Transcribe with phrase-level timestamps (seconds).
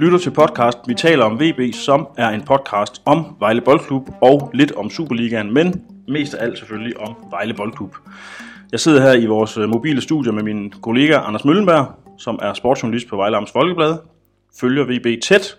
[0.00, 4.50] lytter til podcast Vi taler om VB, som er en podcast om Vejle Boldklub og
[4.54, 7.96] lidt om Superligaen, men mest af alt selvfølgelig om Vejle Boldklub.
[8.72, 11.86] Jeg sidder her i vores øh, mobile studie med min kollega Anders Møllenberg,
[12.18, 13.98] som er sportsjournalist på Vejle Amts Folkeblad,
[14.60, 15.56] følger VB tæt.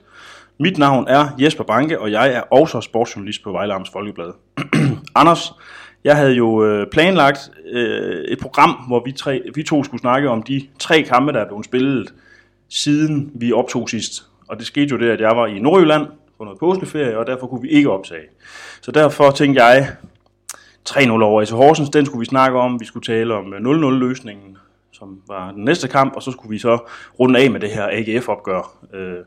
[0.60, 4.32] Mit navn er Jesper Banke, og jeg er også sportsjournalist på Vejle Amts Folkeblad.
[5.16, 5.54] Anders,
[6.04, 10.30] jeg havde jo øh, planlagt øh, et program, hvor vi, tre, vi to skulle snakke
[10.30, 12.14] om de tre kampe, der er blevet spillet,
[12.70, 14.24] siden vi optog sidst.
[14.48, 17.48] Og det skete jo det, at jeg var i Nordjylland på noget påskeferie, og derfor
[17.48, 18.26] kunne vi ikke optage.
[18.82, 19.96] Så derfor tænkte jeg,
[20.90, 22.80] 3-0 over AC Horsens, den skulle vi snakke om.
[22.80, 24.58] Vi skulle tale om øh, 0-0-løsningen,
[24.92, 26.90] som var den næste kamp, og så skulle vi så
[27.20, 28.86] runde af med det her AGF-opgør.
[28.94, 29.18] Øh,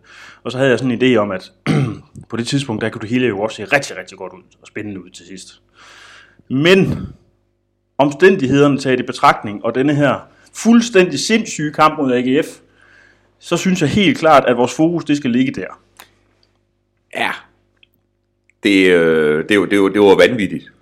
[0.44, 1.52] og så havde jeg sådan en idé om, at
[2.30, 4.66] på det tidspunkt, der kunne det hele jo også se rigtig, rigtig godt ud og
[4.66, 5.62] spændende ud til sidst.
[6.48, 6.98] Men
[7.98, 10.18] omstændighederne taget i betragtning, og denne her
[10.54, 12.46] fuldstændig sindssyge kamp mod AGF,
[13.40, 15.80] så synes jeg helt klart, at vores fokus det skal ligge der.
[17.14, 17.30] Ja.
[18.62, 20.72] Det, øh, det, det, det, det var vanvittigt,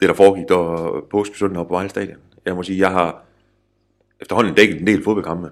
[0.00, 2.18] det der foregik der påske søndag på Vejle Stadion.
[2.44, 3.22] Jeg må sige, jeg har
[4.20, 5.50] efterhånden dækket en del fodboldkampe,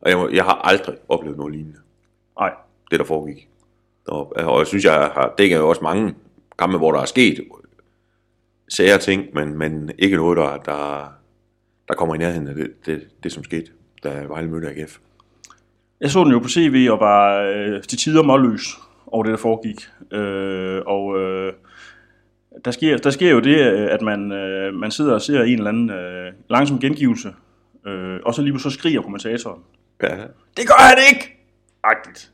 [0.00, 1.78] og jeg, må, jeg har aldrig oplevet noget lignende.
[2.40, 2.52] Nej.
[2.90, 3.48] Det der foregik.
[4.06, 6.14] Der, og jeg synes, jeg har dækket også mange
[6.58, 7.48] kampe, hvor der er sket
[8.68, 11.12] sære ting, men, men ikke noget, der, der,
[11.88, 13.70] der kommer i nærheden af det, det, det som skete,
[14.04, 14.98] da Vejle mødte AGF.
[16.00, 19.36] Jeg så den jo på CV og var øh, til tider målløs over det, der
[19.36, 19.88] foregik.
[20.12, 21.52] Øh, og øh,
[22.64, 25.68] der, sker, der sker jo det, at man, øh, man sidder og ser en eller
[25.68, 27.28] anden øh, langsom gengivelse,
[27.86, 29.62] øh, og så lige så skriger kommentatoren.
[30.02, 30.16] Ja.
[30.56, 31.34] Det gør han ikke!
[31.84, 32.30] Agtigt.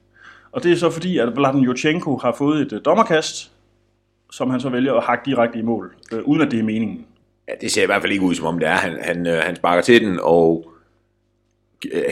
[0.52, 3.52] Og det er så fordi, at Vladan Jochenko har fået et øh, dommerkast,
[4.32, 7.06] som han så vælger at hakke direkte i mål, øh, uden at det er meningen.
[7.48, 8.76] Ja, det ser i hvert fald ikke ud som om det er.
[8.76, 10.73] Han, han, øh, han sparker til den, og øh,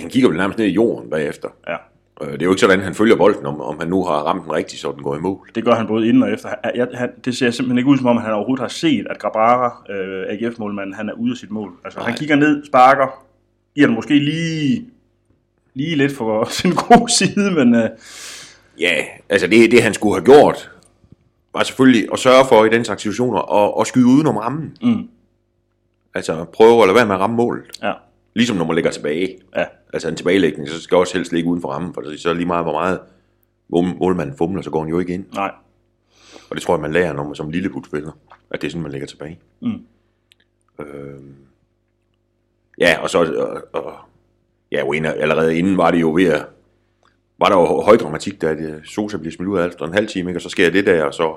[0.00, 1.48] han kigger vel nærmest ned i jorden bagefter.
[1.68, 1.76] Ja.
[2.22, 4.44] Øh, Det er jo ikke sådan, han følger bolden, om, om han nu har ramt
[4.44, 5.50] den rigtigt, så den går i mål.
[5.54, 6.48] Det gør han både inden og efter.
[6.48, 9.18] Han- Jeg, han, det ser simpelthen ikke ud som om, han overhovedet har set, at
[9.18, 11.72] Grabara, øh, AGF-målmanden, han er ude af sit mål.
[11.84, 12.18] Altså, han Nej.
[12.18, 13.24] kigger ned, sparker,
[13.74, 14.84] giver den måske lige,
[15.74, 17.88] lige lidt for sin gode side, men øh,
[18.80, 18.94] Ja,
[19.28, 20.70] altså det, det han skulle have gjort,
[21.54, 24.76] var selvfølgelig at sørge for i den slags situationer at, at skyde udenom rammen.
[24.82, 25.08] Mm.
[26.14, 27.62] Altså prøve at lade være med at ramme målet.
[27.82, 27.92] ja,
[28.34, 29.38] Ligesom når man lægger tilbage.
[29.56, 32.34] ja, Altså en tilbagelægning, så skal også helst ligge uden for rammen, for så er
[32.34, 33.00] lige meget, hvor meget
[33.68, 35.24] mål- målmanden fumler, så går han jo ikke ind.
[35.34, 35.52] nej.
[36.50, 38.12] Og det tror jeg, man lærer, når man som lille spiller,
[38.50, 39.38] at det er sådan, man lægger tilbage.
[39.60, 39.80] Mm.
[40.78, 41.34] Øhm,
[42.78, 43.18] ja, og så,
[43.72, 43.94] og, og,
[44.72, 46.46] ja, allerede inden var det jo ved at,
[47.38, 50.08] var der jo høj dramatik, da det, Sosa bliver smidt ud af efter en halv
[50.08, 50.38] time, ikke?
[50.38, 51.36] og så sker det der, og så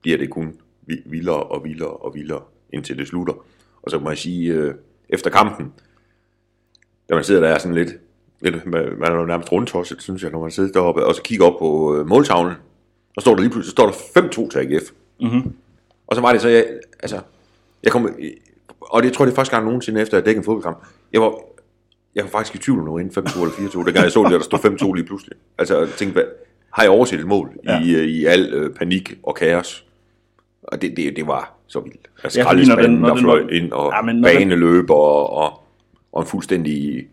[0.00, 2.42] bliver det kun vi- vildere og vildere og vildere,
[2.72, 3.34] indtil det slutter.
[3.82, 4.74] Og så må jeg sige, øh,
[5.08, 5.72] efter kampen,
[7.08, 7.88] da man sidder der sådan lidt,
[8.40, 11.46] lidt man er jo nærmest rundtosset, synes jeg, når man sidder deroppe, og så kigger
[11.46, 12.52] op på øh, måltavlen,
[13.16, 14.90] og står der lige pludselig, så står der 5-2 til AGF.
[15.20, 15.52] Mm-hmm.
[16.06, 16.66] Og så var det så, jeg,
[17.00, 17.20] altså,
[17.82, 18.14] jeg kom,
[18.80, 20.78] og det tror jeg, det er første gang nogensinde efter, at jeg dækkede en fodboldkamp.
[21.12, 21.34] Jeg var,
[22.14, 24.40] jeg var faktisk i tvivl noget inden 5-2 eller 4-2, dengang jeg så det, der
[24.40, 24.58] stod
[24.90, 25.36] 5-2 lige pludselig.
[25.58, 26.24] Altså, jeg tænkte, hvad,
[26.72, 27.82] har jeg overset et mål Ja.
[27.84, 29.84] i, øh, i al øh, panik og kaos?
[30.62, 32.08] Og det, det, det var så vildt.
[32.24, 35.62] Altså, Ja, når den- når den var- ind, og Ja, men når baneløb, og, og,
[36.12, 37.08] og en fuldstændig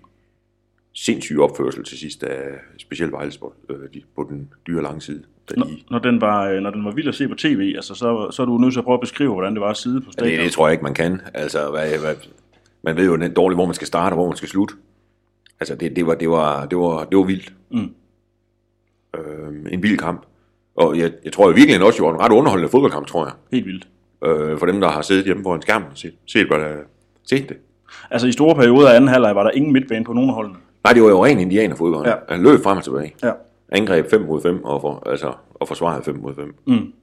[0.93, 2.47] sindssyg opførsel til sidst af
[2.77, 5.23] specielt Vejlesport øh, de- på den dyre lange side.
[5.49, 7.73] Da Når, de, når, den var, øh, når den var vild at se på tv,
[7.75, 9.77] altså, så, så er du nødt til at prøve at beskrive, hvordan det var at
[9.77, 10.37] sidde på Ja, stadion.
[10.37, 11.21] det, det tror jeg ikke, man kan.
[11.33, 12.15] Altså, hvad, hvad,
[12.83, 14.73] man ved jo dårligt, hvor man skal starte og hvor man skal slutte.
[15.59, 17.53] Altså, det, det, var, det, var, det, var, det var vildt.
[17.71, 17.89] Mm.
[19.17, 20.25] Øhm, en vild kamp.
[20.75, 23.33] Og jeg, jeg tror i virkeligheden også, det var en ret underholdende fodboldkamp, tror jeg.
[23.51, 23.87] Helt vildt.
[24.25, 26.77] Øh, for dem, der har siddet hjemme på en skærm og set, set, der,
[27.23, 27.57] set det.
[28.11, 30.57] Altså i store perioder af anden halvleg var der ingen midtbane på nogen af holdene.
[30.83, 32.07] Nej, det var jo ren indianerfodbold.
[32.07, 32.13] Ja.
[32.29, 33.13] Han løb frem og tilbage.
[33.23, 33.31] Ja.
[33.71, 36.55] Angreb 5 mod 5 og, for, altså, og forsvarede 5 mod 5.
[36.67, 36.93] Mm.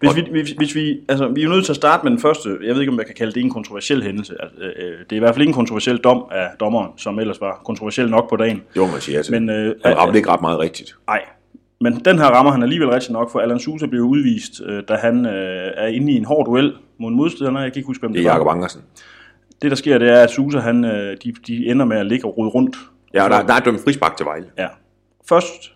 [0.00, 2.20] Hvis vi, hvis, hvis vi, altså, vi er jo nødt til at starte med den
[2.20, 4.34] første, jeg ved ikke, om jeg kan kalde det en kontroversiel hændelse.
[4.40, 7.40] Altså, øh, det er i hvert fald ikke en kontroversiel dom af dommeren, som ellers
[7.40, 8.62] var kontroversiel nok på dagen.
[8.76, 9.16] Må man sige.
[9.16, 9.32] Altså.
[9.32, 10.96] Men, øh, han ramte ikke ret meget rigtigt.
[11.06, 11.20] Nej,
[11.80, 14.94] men den her rammer han alligevel rigtig nok, for Alan Sousa blev udvist, øh, da
[14.94, 17.60] han øh, er inde i en hård duel mod en modstander.
[17.60, 18.32] Jeg kan ikke huske, hvem Det det, er.
[18.32, 18.80] Jakob Ankersen.
[19.62, 22.26] Det, der sker, det er, at Sousa, han, øh, de, de ender med at ligge
[22.26, 22.76] og rode rundt.
[23.14, 24.46] Ja, og der, der er dømt frispark til Vejle.
[24.58, 24.66] Ja.
[25.28, 25.72] Først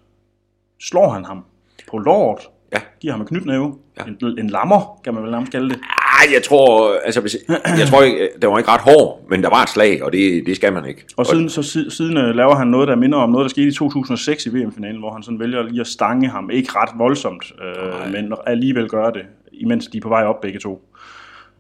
[0.81, 1.45] slår han ham
[1.91, 2.41] på låret,
[2.73, 2.79] Ja.
[3.01, 4.03] giver ham en knytnæve, ja.
[4.05, 5.79] En, en lammer, kan man vel nærmest kalde det.
[6.23, 7.37] Ej, jeg tror, altså, hvis,
[7.79, 10.47] jeg tror ikke, det var ikke ret hård, men der var et slag, og det,
[10.47, 11.05] det skal man ikke.
[11.17, 13.69] Og siden, så si- siden øh, laver han noget, der minder om noget, der skete
[13.69, 16.51] i 2006 i VM-finalen, hvor han sådan vælger lige at stange ham.
[16.51, 19.23] Ikke ret voldsomt, øh, men alligevel gør det,
[19.53, 20.89] imens de er på vej op begge to.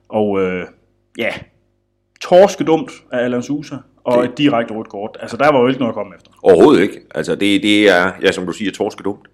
[0.08, 0.64] Og øh,
[1.18, 1.28] ja,
[2.20, 5.16] torskedumt af Alan Sousa, og Det- et direkte rødt kort.
[5.20, 6.30] Altså, der var jo ikke noget at komme efter.
[6.42, 7.00] Overhovedet ikke.
[7.14, 9.26] Altså, det, det er, ja, som du siger, torskedumt.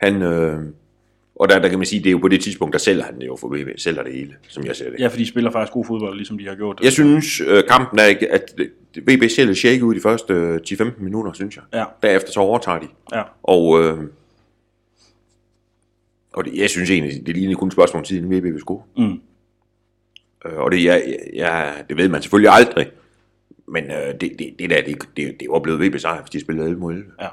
[0.00, 0.58] Han, øh,
[1.36, 3.22] og der, der kan man sige, det er jo på det tidspunkt, der sælger han
[3.22, 5.00] jo for VB, sælger det hele, som jeg ser det.
[5.00, 6.80] Ja, for de spiller faktisk god fodbold, ligesom de har gjort.
[6.82, 8.54] Jeg synes, øh, kampen er, ikke- at
[8.96, 11.64] VB ser lidt shake ud de første øh, 10-15 minutter, synes jeg.
[11.74, 12.86] Ja, Derefter så overtager de.
[13.14, 13.22] ja.
[13.42, 13.98] Og, øh,
[16.34, 18.60] og det, jeg synes egentlig, det ligner kun et spørgsmål om tid, inden VB vil
[18.60, 18.82] score.
[18.96, 19.20] Mm.
[20.46, 21.00] Øh, og det, ja,
[21.34, 22.86] ja, det ved man selvfølgelig aldrig.
[23.68, 26.40] Men øh, det, det, det der, det, det, det var blevet VB sejr, hvis de
[26.40, 27.10] spillede 11 mod 11.
[27.20, 27.28] Ja.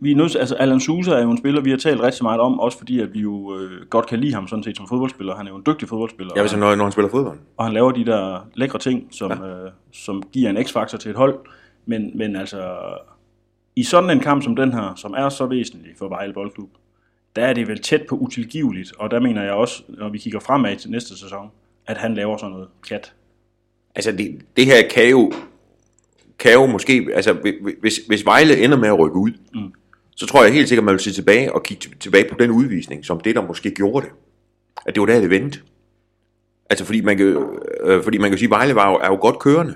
[0.00, 2.40] Vi er nødt, altså Alan Sousa er jo en spiller, vi har talt rigtig meget
[2.40, 5.34] om, også fordi at vi jo øh, godt kan lide ham sådan set som fodboldspiller.
[5.36, 7.38] Han er jo en dygtig fodboldspiller, Ja, hvis han, når, når han spiller fodbold.
[7.56, 9.64] og han laver de der lækre ting, som, ja.
[9.64, 11.38] øh, som giver en x-faktor til et hold.
[11.86, 12.78] Men, men altså,
[13.76, 16.70] i sådan en kamp som den her, som er så væsentlig for Vejle Boldklub,
[17.40, 20.40] der er det vel tæt på utilgiveligt, og der mener jeg også, når vi kigger
[20.40, 21.50] fremad til næste sæson,
[21.86, 23.12] at han laver sådan noget pjat.
[23.94, 25.32] Altså, det, det her kan jo,
[26.38, 29.72] kan jo måske, altså, hvi- hvis, hvis Vejle ender med at rykke ud, mm.
[30.16, 32.50] så tror jeg helt sikkert, man vil se tilbage og kigge til- tilbage på den
[32.50, 34.12] udvisning, som det, der måske gjorde det.
[34.86, 35.60] At det var der, det vendte.
[36.70, 37.44] Altså, fordi man kan,
[37.82, 39.74] øh, fordi man kan sige, at Vejle var jo, er jo godt kørende.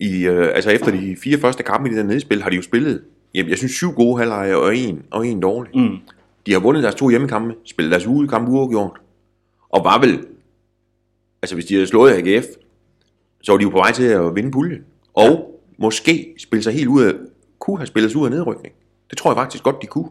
[0.00, 2.62] I, øh, altså, efter de fire første kampe i det der nedspil, har de jo
[2.62, 3.02] spillet,
[3.34, 5.78] jamen, jeg synes, syv gode halvleje og en, og en dårlig.
[5.80, 5.96] Mm.
[6.46, 9.00] De har vundet deres to hjemmekampe, spillet deres udekampe uafgjort,
[9.68, 10.26] og var vel,
[11.42, 12.46] altså hvis de havde slået AGF,
[13.42, 14.84] så var de jo på vej til at vinde puljen.
[15.14, 17.14] Og måske spille sig helt ud af,
[17.58, 18.74] kunne have spillet sig ud af nedrykning.
[19.10, 20.10] Det tror jeg faktisk godt, de kunne.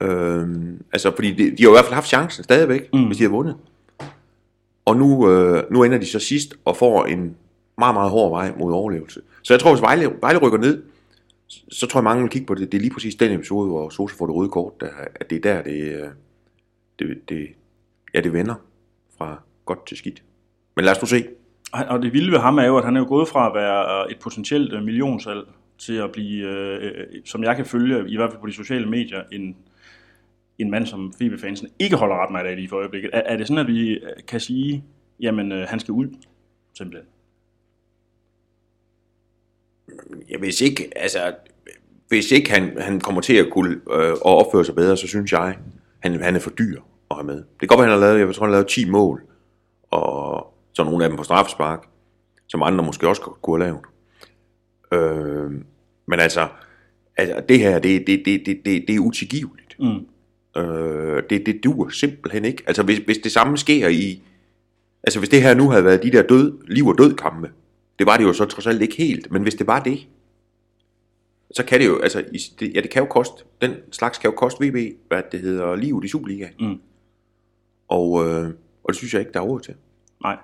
[0.00, 3.06] Øhm, altså, fordi de, de har jo i hvert fald haft chancen stadigvæk, mm.
[3.06, 3.56] hvis de havde vundet.
[4.84, 7.36] Og nu, øh, nu ender de så sidst og får en
[7.78, 9.20] meget, meget hård vej mod overlevelse.
[9.42, 10.82] Så jeg tror, hvis Vejle, Vejle rykker ned,
[11.48, 12.72] så tror jeg, mange vil kigge på det.
[12.72, 15.36] Det er lige præcis den episode, hvor Sosa får det røde kort, der, at det
[15.36, 16.08] er der, det, øh,
[16.98, 17.48] det, det,
[18.14, 18.54] ja, det vender
[19.18, 20.22] fra godt til skidt.
[20.76, 21.24] Men lad os nu se.
[21.72, 23.54] Og- Og det vilde ved ham er jo, at han er jo gået fra at
[23.54, 25.48] være øh, et potentielt øh, millionsalg
[25.78, 28.86] til at blive, øh, øh, som jeg kan følge, i hvert fald på de sociale
[28.90, 29.56] medier, en,
[30.58, 33.10] en mand, som FIBE-fansen ikke holder ret meget af lige for øjeblikket.
[33.12, 33.98] Er, er det sådan, at vi
[34.28, 34.84] kan sige,
[35.20, 36.08] jamen øh, han skal ud,
[36.78, 37.08] simpelthen?
[40.30, 41.34] Ja, hvis ikke, altså,
[42.08, 45.32] hvis ikke han, han kommer til at kunne øh, at opføre sig bedre, så synes
[45.32, 45.56] jeg,
[46.00, 46.80] han, han er for dyr
[47.10, 47.36] at have med.
[47.36, 49.22] Det kan godt være, han har lavet, jeg tror, han har lavet 10 mål,
[49.90, 51.88] og så nogle af dem på straffespark,
[52.48, 53.84] som andre måske også kunne have lavet.
[54.92, 55.50] Øh,
[56.06, 56.48] men altså,
[57.16, 59.76] altså, det her, det, det, det, det, det, det er utilgiveligt.
[59.80, 60.06] Mm.
[60.62, 62.62] Øh, det, det duer simpelthen ikke.
[62.66, 64.22] Altså, hvis, hvis det samme sker i...
[65.02, 67.50] Altså, hvis det her nu havde været de der død, liv og død kampe,
[67.98, 70.06] det var det jo så trods alt ikke helt, men hvis det var det,
[71.50, 72.24] så kan det jo, altså,
[72.60, 75.76] det, ja, det kan jo koste, den slags kan jo koste VB, hvad det hedder,
[75.76, 76.54] livet i Superligaen.
[76.60, 76.80] Mm.
[77.88, 78.48] Og, øh,
[78.84, 79.74] og det synes jeg ikke, der er råd til.
[80.22, 80.36] Nej.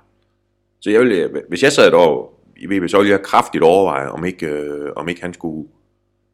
[0.81, 4.25] Så jeg vil, hvis jeg sad derovre i VB, så ville jeg kraftigt overveje, om
[4.25, 5.69] ikke, øh, om ikke han skulle,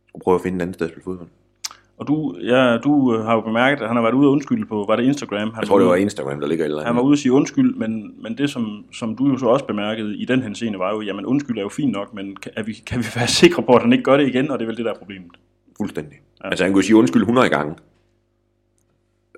[0.09, 1.29] skulle prøve at finde et andet sted at spille fodbold.
[1.99, 4.67] Og du, ja, du øh, har jo bemærket, at han har været ude og undskylde
[4.67, 5.39] på, var det Instagram?
[5.39, 7.75] Han Jeg tror, det var Instagram, der ligger eller Han var ude at sige undskyld,
[7.75, 11.01] men, men det, som, som du jo så også bemærkede i den henseende, var jo,
[11.01, 13.75] jamen undskyld er jo fint nok, men kan, er vi, kan vi være sikre på,
[13.75, 15.31] at han ikke gør det igen, og det er vel det, der er problemet.
[15.77, 16.19] Fuldstændig.
[16.45, 16.49] Ja.
[16.49, 17.75] Altså han kunne sige undskyld 100 gange.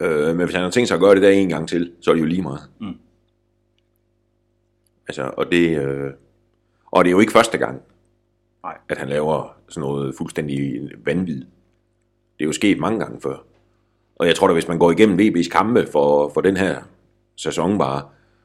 [0.01, 2.11] Øh, men hvis han har tænkt sig at gøre det der en gang til, så
[2.11, 2.61] er det jo lige meget.
[2.81, 2.95] Mm.
[5.08, 6.11] Altså, og det, øh,
[6.87, 7.81] og det er jo ikke første gang,
[8.63, 8.79] Nej.
[8.89, 11.43] at han laver sådan noget fuldstændig vanvid.
[12.41, 13.37] Det er jo sket mange gange før.
[14.17, 16.77] Og jeg tror da, hvis man går igennem VB's kampe for, for den her
[17.37, 18.03] sæson bare,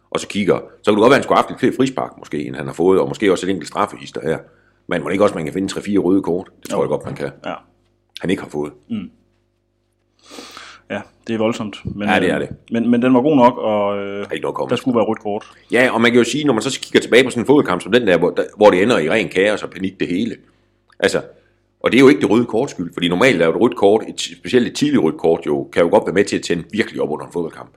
[0.10, 2.12] og så kigger, så kan det godt være, at han skulle have haft flere frispark
[2.18, 4.38] måske, end han har fået, og måske også et enkelt straffehister her.
[4.88, 6.48] Men må ikke også, man kan finde 3-4 røde kort?
[6.62, 6.84] Det tror Jo.
[6.84, 7.30] jeg godt, man kan.
[7.46, 7.54] Ja.
[8.22, 8.74] Han ikke har fået.
[10.90, 11.82] Ja, det er voldsomt.
[11.96, 12.50] Men, Ja, det er øh, det.
[12.72, 15.46] Men, men den var god nok, og øh, Der er skulle være rødt kort.
[15.72, 17.82] Ja, og man kan jo sige, når man så kigger tilbage på sådan en fodboldkamp
[17.82, 20.36] som den der, hvor, der, hvor det ender i ren kaos og panik det hele.
[21.00, 21.22] Altså,
[21.86, 23.76] og det er jo ikke det røde kort skyld, fordi normalt er jo et rødt
[23.76, 26.44] kort, et, specielt et tidligt rødt kort jo, kan jo godt være med til at
[26.44, 27.70] tænde virkelig op under en fodboldkamp.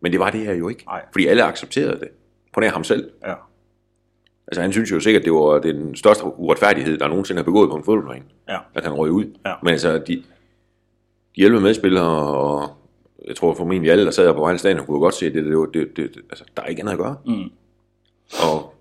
[0.00, 1.02] Men det var det her jo ikke, Nej.
[1.12, 2.08] fordi alle accepterede det.
[2.54, 3.10] På nær ham selv.
[3.26, 3.34] Ja.
[4.46, 7.76] Altså han synes jo sikkert, det var den største uretfærdighed, der nogensinde har begået på
[7.76, 8.58] en fodboldplan, Ja.
[8.74, 9.24] at han røg ud.
[9.46, 9.52] Ja.
[9.62, 10.22] Men altså, de,
[11.36, 12.70] de 11 medspillere, og
[13.28, 15.54] jeg tror formentlig alle, der sad på Vejle Stadion, kunne godt se, at det, det,
[15.74, 17.16] det, det, det, altså, der er ikke andet at gøre.
[17.26, 17.50] Mm.
[18.50, 18.74] Og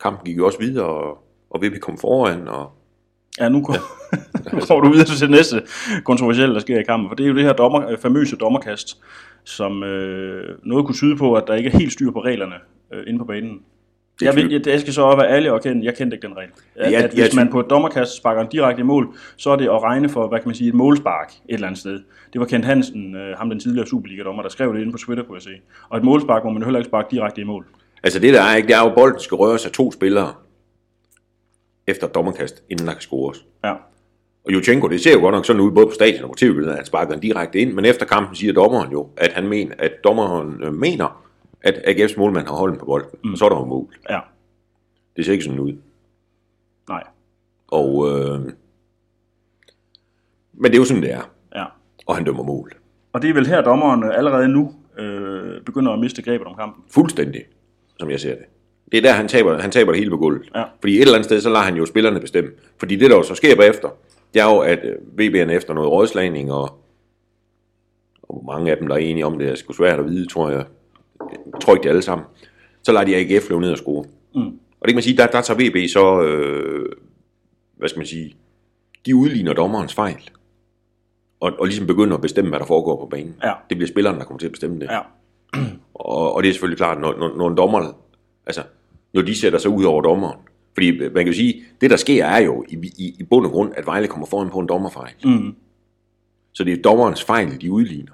[0.00, 1.18] kampen gik jo også videre, og,
[1.50, 2.70] og VB kom foran, og
[3.38, 3.76] Ja, nu går,
[4.54, 5.62] nu går du videre til det næste
[6.04, 8.98] kontroversielle, der sker i kampen, for det er jo det her dommer, øh, famøse dommerkast,
[9.44, 12.54] som øh, noget kunne tyde på, at der ikke er helt styr på reglerne
[12.92, 13.58] øh, inde på banen.
[14.20, 16.26] Det Jeg, vil, jeg, jeg skal så også være ærlig og kende, jeg kendte ikke
[16.26, 16.50] den regel.
[16.76, 19.08] At, Ja, at jeg hvis man tvivl- på et dommerkast sparker en direkte i mål,
[19.36, 21.80] så er det at regne for, hvad kan man sige, et målspark et eller andet
[21.80, 22.00] sted.
[22.32, 25.24] Det var Kent Hansen, øh, ham den tidligere Superliga-dommer, der skrev det inde på Twitter,
[25.24, 25.50] kunne jeg se.
[25.88, 27.64] Og et målspark må man heller ikke sparke direkte i mål.
[28.02, 30.32] Altså det der er, ikke, det er jo, bolden skal røre sig to spillere
[31.90, 33.46] efter et dommerkast, inden der kan scores.
[33.64, 33.72] Ja,
[34.44, 36.70] Og Juchenko, det ser jo godt nok sådan ud, både på stadion og på tv-billedet,
[36.70, 39.74] at han sparker den direkte ind, men efter kampen siger dommeren jo, at han mener,
[39.78, 41.26] at dommeren øh, mener,
[41.62, 43.32] at AGF's målmand har holden på bolden, mm.
[43.32, 43.94] og så er der jo mål.
[44.10, 44.20] ja,
[45.16, 45.72] Det ser ikke sådan ud.
[46.88, 47.02] nej,
[47.68, 48.40] Og, øh,
[50.52, 51.30] men det er jo sådan, det er.
[51.54, 51.64] ja.
[52.06, 52.72] Og han dømmer mål.
[53.12, 56.54] Og det er vel her, dommeren øh, allerede nu øh, begynder at miste grebet om
[56.56, 56.84] kampen.
[56.90, 57.44] Fuldstændig,
[57.98, 58.44] som jeg ser det.
[58.92, 60.50] Det er der, han taber, han taber det hele på gulvet.
[60.54, 60.64] Ja.
[60.80, 62.50] Fordi et eller andet sted, så lader han jo spillerne bestemme.
[62.78, 63.88] Fordi det, der jo så sker bagefter,
[64.34, 66.80] det er jo, at øh, VB'erne efter noget rådslagning, og,
[68.22, 70.50] og mange af dem, der er enige om det, er sgu svært at vide, tror
[70.50, 70.64] jeg.
[71.20, 72.26] Jeg tror ikke, det er alle sammen.
[72.82, 74.04] Så lader de AGF løbe ned og score.
[74.34, 74.40] Mm.
[74.80, 76.92] Og det kan man sige, der, der tager VB så, øh,
[77.76, 78.36] hvad skal man sige,
[79.06, 80.30] de udligner dommerens fejl.
[81.40, 83.36] Og, og ligesom begynder at bestemme, hvad der foregår på banen.
[83.44, 83.52] Ja.
[83.68, 84.88] Det bliver spilleren, der kommer til at bestemme det.
[84.90, 85.00] Ja,
[85.94, 87.92] Og, og det er selvfølgelig klart, når, når, når en dommer,
[88.46, 88.62] altså,
[89.14, 90.38] når de sætter sig ud over dommeren.
[90.74, 93.52] Fordi man kan jo sige, det der sker er jo i, i, i bund og
[93.52, 95.12] grund, at Vejle kommer foran på en dommerfejl.
[95.24, 95.54] mm.
[96.52, 98.12] Så det er dommerens fejl, de udligner.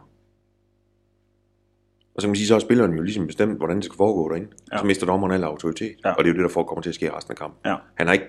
[2.14, 4.28] Og så kan man sige, så har spilleren jo ligesom bestemt, hvordan det skal foregå
[4.28, 4.48] derinde.
[4.72, 4.78] Ja.
[4.78, 5.94] Så mister dommeren al autoritet.
[6.04, 6.10] Ja.
[6.10, 7.58] Og det er jo det, der får, kommer til at ske i resten af kampen.
[7.70, 7.76] ja.
[7.94, 8.26] Han har ikke...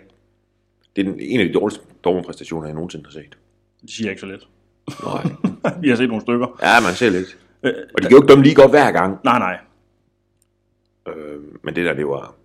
[0.95, 3.37] Det er den, en af de dårligste dommerpræstationer, jeg nogensinde har set.
[3.81, 4.47] Det siger jeg ikke så lidt.
[5.03, 5.23] Nej.
[5.81, 6.47] Vi har set nogle stykker.
[6.63, 7.37] Ja, man ser lidt.
[7.63, 9.17] Øh, Og de kan jo ikke dømme lige godt hver gang.
[9.23, 9.57] nej, nej.
[11.07, 12.35] Øh, men det der, det var...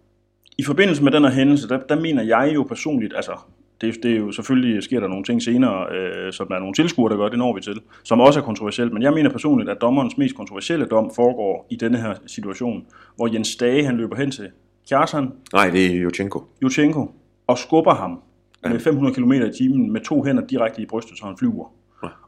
[0.58, 3.32] I forbindelse med den her hændelse, der, der mener jeg jo personligt, altså,
[3.80, 6.74] det, det er jo selvfølgelig, sker der nogle ting senere, øh, som der er nogle
[6.74, 9.70] tilskuere, der gør, det når vi til, som også er kontroversielt, men jeg mener personligt,
[9.70, 14.16] at dommerens mest kontroversielle dom foregår i denne her situation, hvor Jens Dage, han løber
[14.16, 14.48] hen til
[14.88, 16.42] Kjartan Nej, det er Juchenko.
[16.62, 17.10] Jutchenko
[17.46, 18.20] og skubber ham
[18.62, 21.72] med 500 km i timen med to hænder direkte i brystet, så han flyver.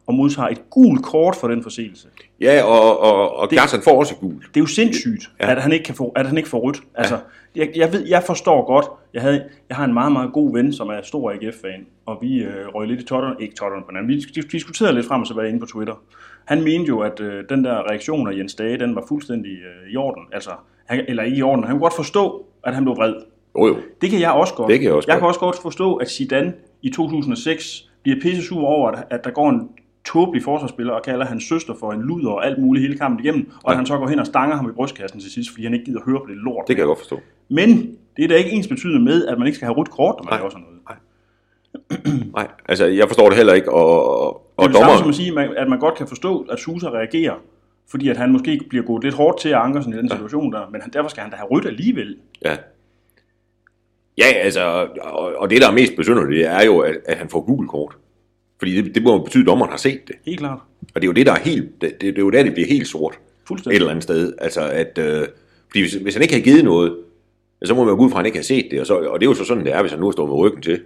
[0.07, 2.09] Og modtager et gult kort for den forseelse.
[2.41, 4.35] Ja, og, og, og Kjartan får også gul.
[4.35, 5.47] Det er jo sindssygt, Ja.
[5.47, 5.57] ja.
[5.57, 6.83] at, han ikke kan få, at han ikke får rødt.
[6.95, 7.19] Altså,
[7.57, 10.73] jeg, jeg, ved, jeg forstår godt, jeg, havde, jeg har en meget, meget god ven,
[10.73, 14.09] som er stor AGF-fan, og vi øh, røg lidt i totterne, ikke totterne på hinanden,
[14.09, 15.95] vi dis- diskuterede lidt frem og tilbage inde på Twitter.
[16.45, 19.93] Han mente jo, at øh, den der reaktion af Jens Dage, den var fuldstændig øh,
[19.93, 20.23] i orden.
[20.33, 20.51] Altså,
[20.87, 23.15] han, eller ikke i orden, han kunne godt forstå, at han blev vred.
[23.59, 23.77] Jo, jo.
[24.01, 24.71] Det kan jeg også godt.
[24.71, 25.21] Det kan jeg også jeg godt.
[25.21, 29.31] kan også godt forstå, at Zidane i 2006 bliver pisse sur over, at, at der
[29.31, 29.69] går en
[30.05, 33.51] tåbelig forsvarsspiller og kalder hans søster for en luder og alt muligt hele kampen igennem,
[33.65, 35.73] og at han så går hen og stanger ham i brystkassen til sidst, fordi han
[35.75, 36.65] ikke gider høre på det lort.
[36.69, 37.21] Det kan jeg godt forstå.
[37.49, 40.15] Men det er da ikke ens betydende med, at man ikke skal have rødt kort,
[40.19, 40.39] når man Nej.
[40.39, 40.75] laver sådan noget.
[42.35, 45.15] Nej, altså jeg forstår det heller ikke, og, og Det er det samme som at
[45.15, 47.35] sige, at man- godt kan forstå, at Susa reagerer,
[47.91, 50.71] fordi at han måske bliver gået lidt hårdt til at Ankersen i den situation der,
[50.73, 52.17] men derfor skal han da have rødt alligevel.
[52.45, 52.57] Ja.
[54.19, 57.29] Ja, altså, og, og det der er mest besynderligt, det er jo, at, at han
[57.29, 57.97] får gul kort.
[58.65, 60.17] Fordi det, det må betyde, at dommeren har set det.
[60.27, 60.59] Helt klart.
[60.95, 62.53] Og det er jo det, der er helt, det, det, det er jo der, det
[62.53, 63.15] bliver helt sort.
[63.15, 63.77] Et Fuldstændig.
[63.77, 64.35] eller andet sted.
[64.39, 65.29] Altså, at, øh,
[65.69, 66.97] fordi hvis, hvis han ikke har givet noget,
[67.65, 68.81] så må man jo gå ud fra, at han ikke har set det.
[68.81, 70.29] Og, så, og det er jo så sådan, det er, hvis han nu har stået
[70.29, 70.81] med ryggen til.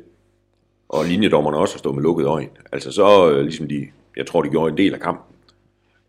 [0.88, 2.48] Og linjedommerne også har stået med lukkede øjne.
[2.72, 5.34] Altså så, øh, ligesom de, jeg tror, de gjorde en del af kampen.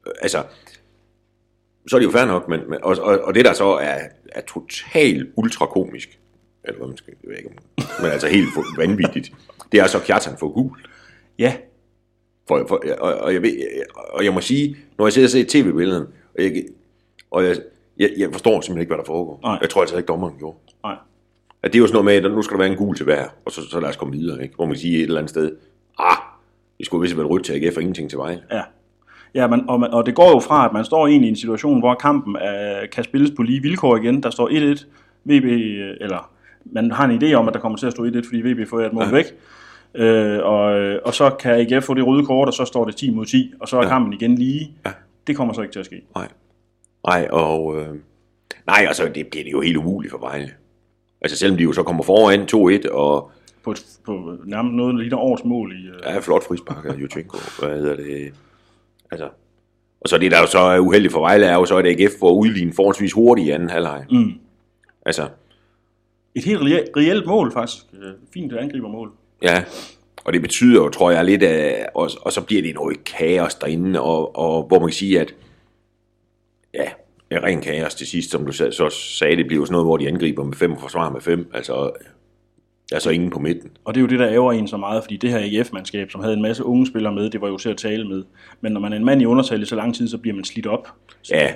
[0.07, 0.43] Øh, altså,
[1.87, 3.97] så er det jo fair nok, men, men og, og, og det der så er,
[4.31, 6.19] er totalt ultrakomisk,
[6.63, 7.49] eller hvad man skal, jeg ved ikke,
[8.01, 8.47] men altså helt
[8.77, 9.31] vanvittigt,
[9.71, 10.77] det er så, Kjartan får gul.
[11.39, 11.53] Ja,
[12.47, 13.51] For, for, og, og, jeg ved,
[14.13, 16.63] og jeg må sige, når jeg sidder og ser tv-billedet, og jeg,
[17.31, 17.55] og jeg,
[17.99, 19.39] jeg, jeg forstår simpelthen ikke, hvad der foregår.
[19.43, 19.57] Nej.
[19.61, 20.57] Jeg tror altså ikke, dommeren gjorde.
[20.83, 20.95] nej.
[21.63, 23.03] At det er jo sådan noget med, at nu skal der være en gul til
[23.03, 24.55] hver, og så, så lad os komme videre, ikke?
[24.55, 25.51] Hvor man kan sige et eller andet sted,
[25.99, 26.17] ah,
[26.77, 28.41] det skulle vist være rødt til AGF og ingenting til Vejle.
[28.51, 28.61] Ja.
[29.33, 31.35] Ja, man, og, man, og det går jo fra, at man står egentlig i en
[31.35, 34.23] situation, hvor kampen er, kan spilles på lige vilkår igen.
[34.23, 34.85] Der står 1-1.
[35.23, 36.31] VB, øh, eller
[36.65, 38.79] man har en idé om, at der kommer til at stå 1-1, fordi VB får
[38.79, 39.11] et mål ja.
[39.11, 39.25] væk.
[39.95, 42.95] Øh, og, øh, og så kan AGF få det røde kort, og så står det
[42.95, 43.87] 10 mod 10, og så er Ja.
[43.89, 44.71] kampen igen lige.
[44.85, 44.91] Ja.
[45.27, 46.01] Det kommer så ikke til at ske.
[46.15, 46.27] Nej.
[47.07, 47.77] Nej, og...
[47.79, 47.87] Øh,
[48.67, 50.51] nej, altså, det, det, det er jo helt umuligt for Vejle.
[51.21, 52.41] Altså, selvom de jo så kommer foran
[52.85, 53.31] 2-1, og
[53.63, 55.87] På, et, på nærmest noget, der ligner årets mål i...
[55.87, 57.37] Øh, Ja, flot frispark af Jutchenko.
[57.59, 58.33] Hvad hedder det?
[59.11, 59.29] Altså,
[60.01, 62.11] og så det, der jo så er uheldigt for Vejle, er jo så, at AGF
[62.19, 64.05] får udlignet forholdsvis hurtigt i anden halvleg.
[64.11, 64.31] Mm.
[65.05, 65.27] Altså,
[66.35, 67.83] Et helt reelt, reelt mål, faktisk.
[67.93, 69.11] Øh, Fint angribermål.
[69.43, 69.63] Ja.
[70.25, 73.55] Og det betyder jo, tror jeg, lidt af, og, og så bliver det noget kaos
[73.55, 75.33] derinde, og, og hvor man kan sige, at
[76.73, 76.85] ja,
[77.31, 79.97] ren kaos til sidst, som du sa- så sagde, det bliver jo sådan noget, hvor
[79.97, 81.51] de angriber med fem og forsvarer med fem.
[81.53, 81.73] Altså,
[82.89, 83.71] der er så ingen på midten.
[83.85, 86.21] Og det er jo det, der ærger en så meget, fordi det her AGF-mandskab, som
[86.21, 88.23] havde en masse unge spillere med, det var jo til at tale med.
[88.61, 90.43] Men når man er en mand i undertal i så lang tid, så bliver man
[90.43, 90.87] slidt op.
[91.21, 91.53] Så Ja,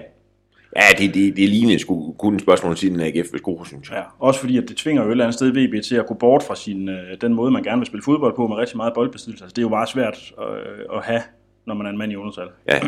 [0.76, 3.90] Ja, det, det, det lignede sgu kun et spørgsmål om af AGF ved score, synes
[3.90, 3.98] jeg.
[3.98, 6.14] Ja, også fordi, at det tvinger jo et eller andet sted VB til at gå
[6.14, 8.94] bort fra sin, øh, den måde, man gerne vil spille fodbold på, med rigtig meget
[8.94, 9.44] boldbesiddelse.
[9.44, 11.22] Altså, det er jo meget svært øh, at have,
[11.66, 12.48] når man er en mand i undertal.
[12.68, 12.80] Ja.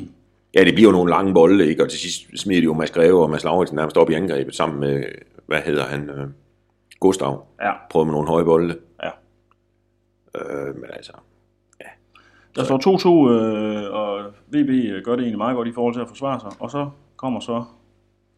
[0.54, 1.82] ja, det bliver jo nogle lange bolde, ikke?
[1.82, 4.54] og til sidst smider de jo Mads Greve og Mads Lauritsen nærmest op i angrebet
[4.54, 5.04] sammen med,
[5.46, 6.26] hvad hedder han, øh,
[7.00, 7.46] Gustav.
[7.62, 8.76] Ja, Prøver med nogle høje bolde.
[9.02, 9.10] ja.
[10.34, 11.12] Øh, men altså,
[12.56, 12.78] Der står
[13.28, 16.50] 2-2, øh, og VB gør det egentlig meget godt i forhold til at forsvare sig.
[16.60, 16.88] Og så
[17.20, 17.64] kommer så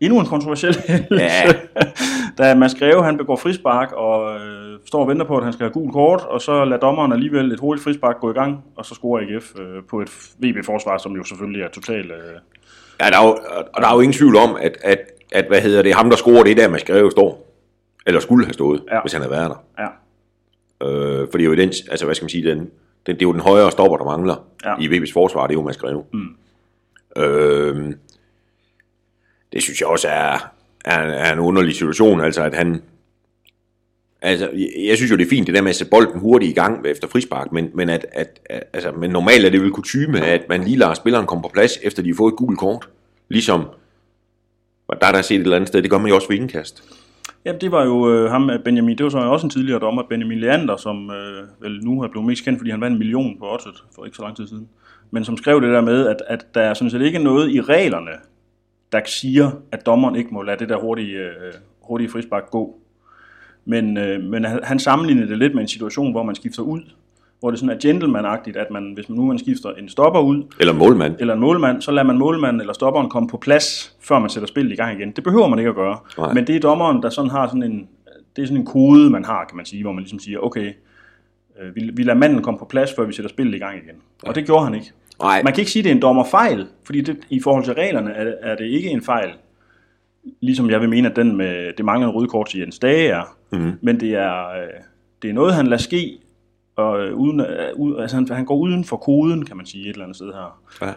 [0.01, 1.25] endnu en kontroversiel hændelse.
[1.25, 1.53] Ja.
[2.39, 5.65] da Mads Greve, han begår frispark og øh, står og venter på, at han skal
[5.65, 8.85] have gul kort, og så lader dommeren alligevel et hurtigt frispark gå i gang, og
[8.85, 12.11] så scorer AGF øh, på et VB-forsvar, som jo selvfølgelig er totalt...
[12.11, 12.35] Øh,
[13.01, 13.39] ja, der er jo,
[13.75, 14.99] og der er jo ingen tvivl om, at, at,
[15.33, 17.49] at hvad hedder det, ham der scorer, det er der Mads Greve står.
[18.07, 19.01] Eller skulle have stået, Ja.
[19.01, 19.83] hvis han havde været der.
[19.83, 19.89] ja,
[20.85, 22.71] Øh, for det er jo den, altså hvad skal man sige, den, den,
[23.07, 24.35] det er jo den højere stopper, der mangler
[24.65, 24.75] ja.
[24.81, 26.05] i VB's forsvar, det er jo Mads Greve.
[26.13, 27.23] Mm.
[27.23, 27.93] Øh,
[29.53, 30.53] det synes jeg også er,
[30.85, 32.83] er, er en underlig situation, altså at han,
[34.23, 36.51] altså jeg, jeg synes jo det er fint, det der med at sætte bolden hurtigt
[36.51, 39.71] i gang efter frispark, men, men, at, at, at, altså, men normalt er det vel
[39.71, 42.59] kutume, at man lige lader spilleren komme på plads, efter de har fået et gult
[42.59, 42.89] kort,
[43.29, 43.65] ligesom,
[44.89, 46.37] og der er der set et eller andet sted, det gør man jo også ved
[46.37, 46.83] indkast.
[47.45, 50.03] Jamen, det var jo øh, ham, øh, Benjamin, det var så også en tidligere dommer,
[50.09, 53.39] Benjamin Leander, som øh, vel nu er blevet mest kendt, fordi han vandt en million
[53.39, 54.69] på oddset for ikke så lang tid siden.
[55.11, 57.61] Men som skrev det der med, at, at der er sådan set ikke noget i
[57.61, 58.11] reglerne,
[58.93, 62.79] der siger, at dommeren ikke må lade det der hurtige, øh, hurtige frispark gå.
[63.65, 66.81] Men, øh, men han sammenlignede det lidt med en situation, hvor man skifter ud,
[67.41, 70.43] hvor det sådan er gentleman-agtigt, at man, hvis man nu man skifter en stopper ud,
[70.61, 71.17] Eller målmand.
[71.21, 74.47] eller en målmand, så lader man målmanden eller stopperen komme på plads, før man sætter
[74.47, 75.11] spillet i gang igen.
[75.11, 75.99] Det behøver man ikke at gøre.
[76.19, 76.33] Nej.
[76.35, 77.89] Men det er dommeren, der sådan har sådan en,
[78.37, 80.73] det er sådan en kode, man har, kan man sige, hvor man ligesom siger, okay,
[81.63, 83.97] øh, vi, vi lader manden komme på plads, før vi sætter spillet i gang igen.
[84.27, 84.93] Og det gjorde han ikke.
[85.21, 87.75] Nej, Man kan ikke sige, at det er en dommerfejl, fordi det, i forhold til
[87.75, 89.31] reglerne er, det- er det ikke en fejl,
[90.41, 93.37] ligesom jeg vil mene, at den med det manglende røde kort til Jens Dage er.
[93.53, 93.73] Mhm.
[93.83, 94.69] Men det er, øh,
[95.23, 96.19] det er noget, han lader ske,
[96.77, 99.91] og øh, uden, øh, altså han, han går uden for koden, kan man sige, et
[99.93, 100.93] eller andet sted her ja.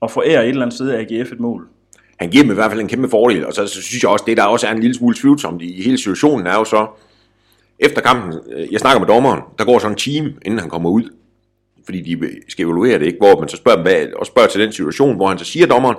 [0.00, 1.68] og forærer et eller andet sted AGF et mål.
[2.16, 4.24] han giver dem i hvert fald en kæmpe fordel, og så, så synes jeg også,
[4.28, 6.86] det der også er en lille smule tvivlsomt i hele situationen, er jo så,
[7.78, 8.34] efter kampen,
[8.72, 11.02] jeg snakker med dommeren, der går så en time, inden han kommer ud,
[11.84, 13.18] fordi de skal evaluere det, ikke?
[13.18, 15.96] hvor man så spørger, hvad, og spørger til den situation, hvor han så siger dommeren,